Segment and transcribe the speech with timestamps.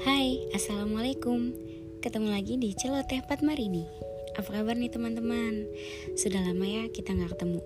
[0.00, 1.52] Assalamualaikum.
[2.00, 3.84] Ketemu lagi di Celoteh Patmarini
[4.32, 5.68] Apa kabar nih teman-teman?
[6.16, 7.60] Sudah lama ya kita nggak ketemu.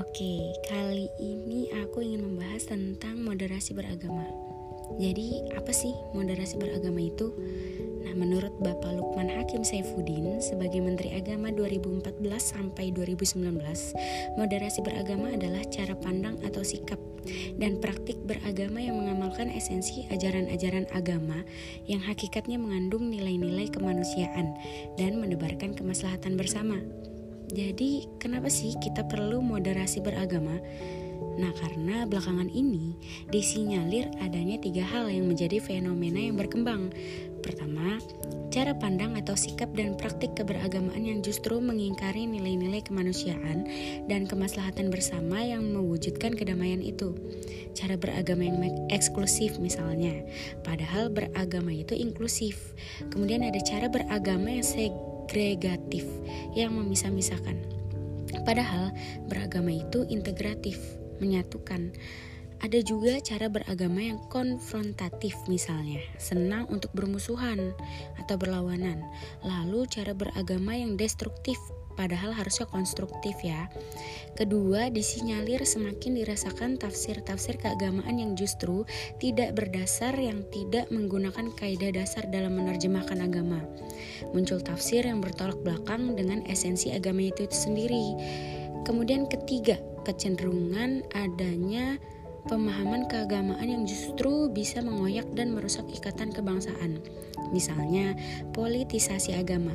[0.00, 4.53] Oke, kali ini aku ingin membahas tentang moderasi beragama
[4.94, 7.34] Jadi apa sih moderasi beragama itu?
[8.04, 13.42] Nah, menurut Bapak Lukman Hakim Saifuddin sebagai Menteri Agama 2014 sampai 2019,
[14.38, 17.00] moderasi beragama adalah cara pandang atau sikap
[17.56, 21.42] dan praktik beragama yang mengamalkan esensi ajaran-ajaran agama
[21.88, 24.54] yang hakikatnya mengandung nilai-nilai kemanusiaan
[25.00, 26.78] dan menebarkan kemaslahatan bersama.
[27.50, 30.60] Jadi, kenapa sih kita perlu moderasi beragama?
[31.34, 32.94] Nah, karena belakangan ini
[33.30, 36.94] disinyalir adanya tiga hal yang menjadi fenomena yang berkembang.
[37.42, 38.00] Pertama,
[38.54, 43.68] cara pandang atau sikap dan praktik keberagamaan yang justru mengingkari nilai-nilai kemanusiaan
[44.08, 47.12] dan kemaslahatan bersama yang mewujudkan kedamaian itu.
[47.74, 50.24] Cara beragama yang eksklusif misalnya,
[50.62, 52.72] padahal beragama itu inklusif.
[53.10, 56.06] Kemudian ada cara beragama yang segregatif
[56.54, 57.60] yang memisah-misahkan.
[58.46, 58.94] Padahal
[59.28, 61.92] beragama itu integratif menyatukan.
[62.64, 67.76] Ada juga cara beragama yang konfrontatif misalnya, senang untuk bermusuhan
[68.16, 69.04] atau berlawanan.
[69.44, 71.60] Lalu cara beragama yang destruktif,
[71.92, 73.68] padahal harusnya konstruktif ya.
[74.32, 78.88] Kedua, disinyalir semakin dirasakan tafsir-tafsir keagamaan yang justru
[79.20, 83.60] tidak berdasar yang tidak menggunakan kaidah dasar dalam menerjemahkan agama.
[84.32, 88.06] Muncul tafsir yang bertolak belakang dengan esensi agama itu, itu sendiri.
[88.88, 91.98] Kemudian ketiga, kecenderungan adanya
[92.44, 97.00] pemahaman keagamaan yang justru bisa mengoyak dan merusak ikatan kebangsaan.
[97.50, 98.12] Misalnya,
[98.52, 99.72] politisasi agama.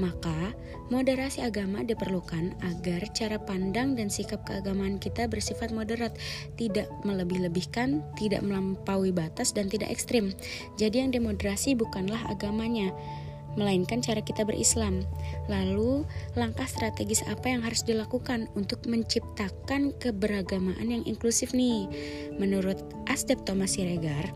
[0.00, 0.56] Maka,
[0.88, 6.16] moderasi agama diperlukan agar cara pandang dan sikap keagamaan kita bersifat moderat,
[6.56, 10.32] tidak melebih-lebihkan, tidak melampaui batas, dan tidak ekstrim.
[10.80, 12.96] Jadi, yang demoderasi bukanlah agamanya,
[13.60, 15.04] melainkan cara kita berislam.
[15.52, 21.84] Lalu, langkah strategis apa yang harus dilakukan untuk menciptakan keberagamaan yang inklusif nih?
[22.40, 24.32] Menurut Asdep Thomas Siregar,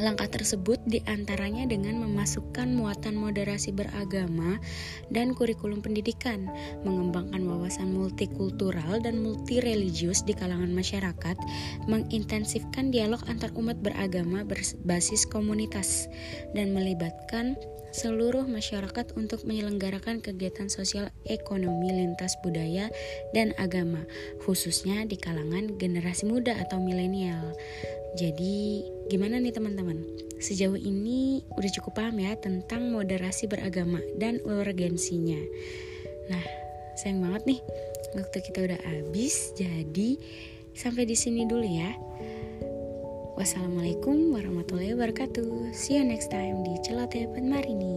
[0.00, 4.56] Langkah tersebut di antaranya dengan memasukkan muatan moderasi beragama
[5.12, 6.48] dan kurikulum pendidikan,
[6.88, 11.36] mengembangkan wawasan multikultural dan multireligius di kalangan masyarakat,
[11.84, 16.08] mengintensifkan dialog antar umat beragama berbasis komunitas,
[16.56, 17.60] dan melibatkan
[17.92, 22.88] seluruh masyarakat untuk menyelenggarakan kegiatan sosial ekonomi lintas budaya
[23.36, 24.06] dan agama,
[24.46, 27.52] khususnya di kalangan generasi muda atau milenial.
[28.18, 30.02] Jadi, gimana nih teman-teman?
[30.40, 35.38] Sejauh ini udah cukup paham ya tentang moderasi beragama dan urgensinya.
[36.32, 36.44] Nah,
[36.98, 37.60] sayang banget nih
[38.16, 39.54] waktu kita udah habis.
[39.54, 40.18] Jadi,
[40.74, 41.92] sampai di sini dulu ya.
[43.38, 45.72] Wassalamualaikum warahmatullahi wabarakatuh.
[45.72, 47.96] See you next time di Celoteh Marini.